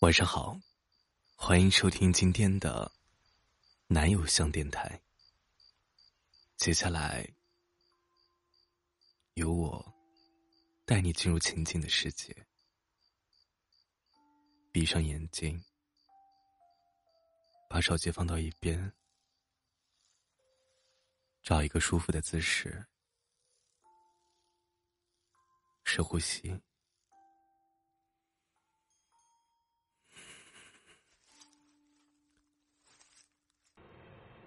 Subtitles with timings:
[0.00, 0.60] 晚上好，
[1.36, 2.92] 欢迎收听今天的
[3.86, 5.00] 男友向电台。
[6.58, 7.26] 接下来，
[9.32, 9.94] 由我
[10.84, 12.46] 带你进入情景的世界。
[14.70, 15.64] 闭上眼睛，
[17.66, 18.92] 把手机放到一边，
[21.42, 22.86] 找一个舒服的姿势，
[25.84, 26.60] 深呼吸。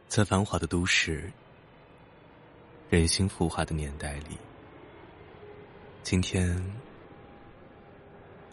[0.10, 1.32] 在繁华的都市、
[2.90, 4.36] 人心浮华的年代里，
[6.02, 6.60] 今天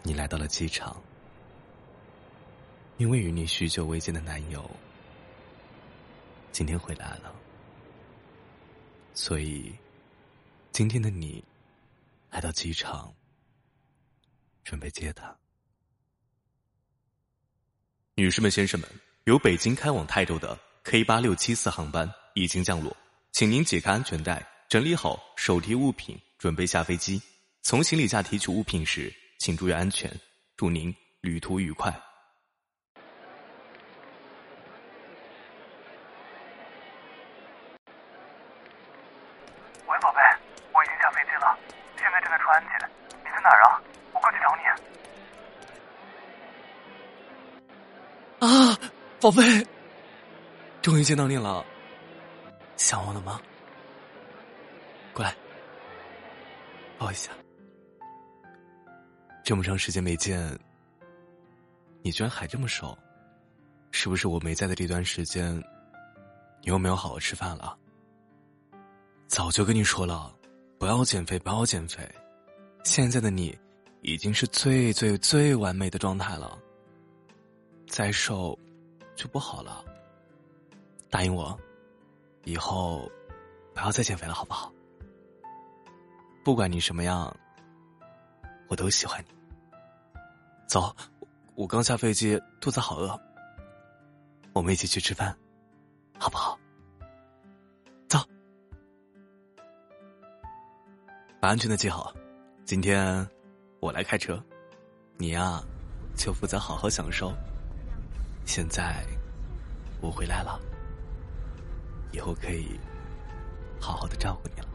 [0.03, 1.01] 你来到了机场，
[2.97, 4.69] 因为与你许久未见的男友
[6.51, 7.33] 今天回来了，
[9.15, 9.75] 所以
[10.71, 11.43] 今天的你
[12.29, 13.11] 来到机场，
[14.63, 15.35] 准备接他。
[18.13, 18.87] 女士们、先生们，
[19.23, 20.66] 由北京开往泰州的。
[20.89, 22.95] K 八六七四航班已经降落，
[23.33, 27.21] 请您解开安全带，整理好手提物品，准备下飞机。
[27.61, 30.09] 从行李架提取物品时，请注意安全。
[30.55, 31.91] 祝您旅途愉快。
[39.87, 40.21] 喂，宝贝，
[40.71, 41.57] 我已经下飞机了，
[41.97, 42.71] 现在正在出安检。
[43.25, 43.83] 你在哪儿啊？
[44.13, 44.55] 我过去找
[48.39, 48.47] 你。
[48.47, 48.79] 啊，
[49.19, 49.67] 宝贝。
[50.87, 51.65] 终于见到你了，
[52.77, 53.41] 想我了吗？
[55.13, 55.35] 过来，
[56.97, 57.29] 抱一下。
[59.43, 60.57] 这么长时间没见，
[62.01, 62.97] 你居然还这么瘦，
[63.91, 65.53] 是不是我没在的这段时间，
[66.61, 67.77] 你又没有好好吃饭了？
[69.27, 70.33] 早就跟你说了，
[70.79, 72.09] 不要减肥，不要减肥。
[72.85, 73.53] 现在的你，
[74.03, 76.57] 已经是最最最完美的状态了，
[77.87, 78.57] 再瘦
[79.17, 79.83] 就不好了。
[81.09, 81.57] 答应我，
[82.43, 83.09] 以后
[83.73, 84.71] 不要再减肥了，好不好？
[86.43, 87.35] 不管你什么样，
[88.67, 89.35] 我都喜欢你。
[90.67, 90.95] 走，
[91.55, 93.19] 我刚下飞机，肚子好饿，
[94.53, 95.37] 我们一起去吃饭，
[96.19, 96.59] 好不好？
[98.09, 98.19] 走，
[101.39, 102.13] 把安全带系好。
[102.65, 103.25] 今天
[103.79, 104.43] 我来开车，
[105.17, 105.63] 你呀
[106.17, 107.33] 就负责好好享受。
[108.45, 109.05] 现在
[110.01, 110.59] 我回来了。
[112.17, 112.79] 以后可以
[113.79, 114.67] 好好的照顾你了。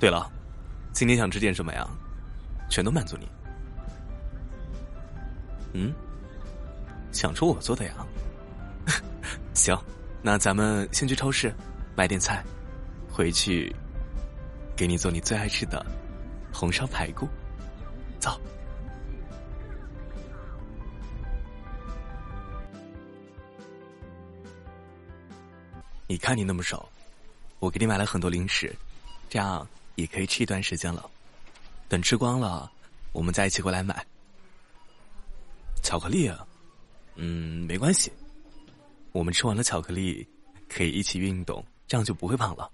[0.00, 0.32] 对了，
[0.94, 1.86] 今天想吃点什么呀？
[2.70, 3.28] 全都满足你。
[5.74, 5.92] 嗯，
[7.12, 7.94] 想吃我做的呀？
[9.52, 9.78] 行，
[10.22, 11.54] 那咱们先去超市
[11.94, 12.42] 买点菜，
[13.12, 13.70] 回去
[14.74, 15.84] 给你做你最爱吃的
[16.50, 17.28] 红烧排骨。
[18.20, 18.38] 走，
[26.06, 26.86] 你看你那么瘦，
[27.58, 28.76] 我给你买了很多零食，
[29.28, 31.10] 这样也可以吃一段时间了。
[31.88, 32.70] 等吃光了，
[33.12, 34.06] 我们再一起过来买。
[35.82, 36.46] 巧克力，啊
[37.16, 38.12] 嗯，没关系，
[39.12, 40.28] 我们吃完了巧克力，
[40.68, 42.70] 可以一起运动，这样就不会胖了。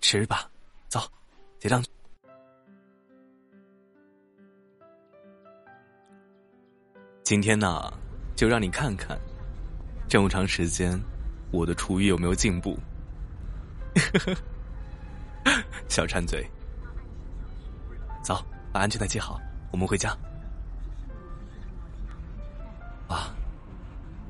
[0.00, 0.50] 吃吧，
[0.88, 1.00] 走，
[1.60, 1.82] 结账。
[7.26, 7.92] 今天呢，
[8.36, 9.18] 就让你看看，
[10.06, 10.96] 这么长时间，
[11.50, 12.78] 我的厨艺有没有进步？
[15.90, 16.48] 小馋嘴，
[18.22, 18.40] 走，
[18.72, 19.40] 把安全带系好，
[19.72, 20.16] 我们回家。
[23.08, 23.34] 啊，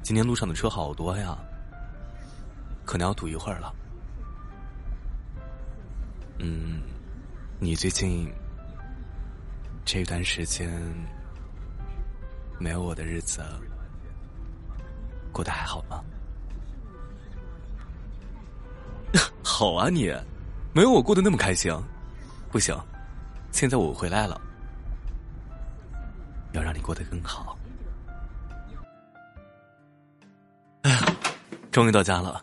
[0.03, 1.37] 今天路上的车好多呀，
[2.87, 3.75] 可能要堵一会儿了。
[6.39, 6.81] 嗯，
[7.59, 8.33] 你最近
[9.85, 10.67] 这段时间？
[12.59, 13.43] 没有我的日子
[15.33, 16.03] 过得还好吗？
[19.43, 20.13] 好啊，你
[20.73, 21.73] 没有我过得那么开心。
[22.51, 22.75] 不行，
[23.53, 24.41] 现在我回来了，
[26.53, 27.59] 要让你过得更好。
[30.83, 31.07] 哎呀，
[31.71, 32.43] 终于到家了，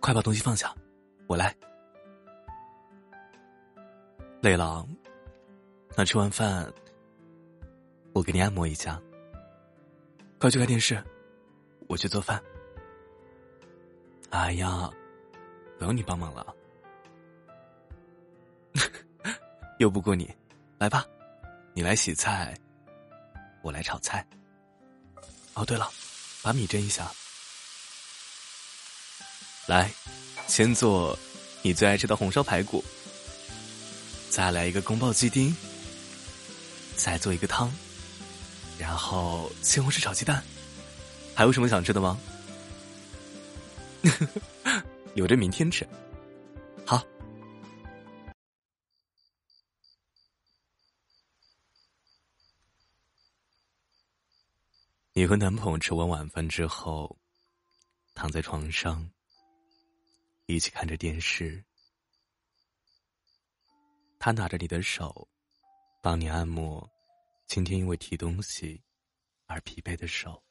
[0.00, 0.74] 快把东西放下，
[1.28, 1.54] 我来。
[4.40, 4.84] 累了，
[5.96, 6.66] 那吃完饭。
[8.12, 9.00] 我给你按摩一下，
[10.38, 11.02] 快去看电视，
[11.88, 12.42] 我去做饭。
[14.30, 14.90] 哎呀，
[15.78, 16.54] 不用你帮忙了，
[19.78, 20.30] 又不过你，
[20.78, 21.06] 来吧，
[21.74, 22.54] 你来洗菜，
[23.62, 24.26] 我来炒菜。
[25.54, 25.90] 哦，对了，
[26.42, 27.10] 把米蒸一下。
[29.66, 29.90] 来，
[30.46, 31.18] 先做
[31.62, 32.84] 你最爱吃的红烧排骨，
[34.28, 35.54] 再来一个宫保鸡丁，
[36.96, 37.72] 再做一个汤，
[38.82, 40.42] 然后西红柿炒鸡蛋。
[41.36, 42.18] 还有什么想吃的吗？
[45.14, 45.86] 留着明天吃。
[46.84, 47.00] 好。
[55.12, 57.16] 你和男朋友吃完晚饭之后，
[58.14, 59.08] 躺在床上，
[60.46, 61.64] 一起看着电视。
[64.18, 65.28] 他拿着你的手，
[66.02, 66.90] 帮你按摩
[67.54, 68.82] 今天因为提东西
[69.44, 70.42] 而疲惫的手。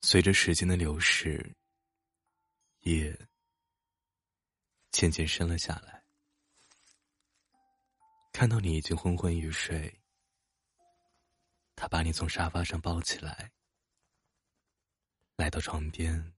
[0.00, 1.54] 随着时间的流逝，
[2.84, 3.14] 夜
[4.92, 6.02] 渐渐深了下来。
[8.32, 10.00] 看到你已经昏昏欲睡，
[11.76, 13.52] 他把你从沙发上抱起来，
[15.36, 16.34] 来到床边，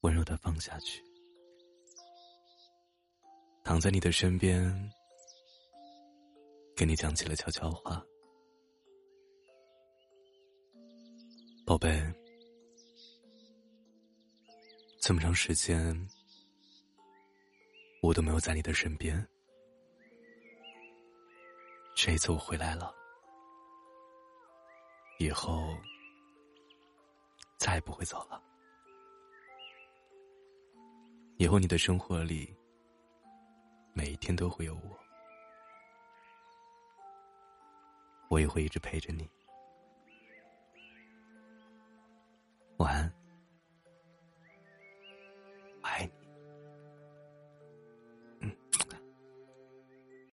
[0.00, 1.02] 温柔的放下去，
[3.64, 4.92] 躺在你的身边，
[6.76, 8.04] 跟你讲起了悄悄话。
[11.64, 12.02] 宝贝，
[15.00, 15.96] 这么长时间，
[18.02, 19.26] 我都没有在你的身边。
[21.94, 22.92] 这一次我回来了，
[25.20, 25.68] 以后
[27.58, 28.42] 再也不会走了。
[31.38, 32.54] 以后你的生活里，
[33.94, 34.98] 每一天都会有我，
[38.28, 39.28] 我也会一直陪着你。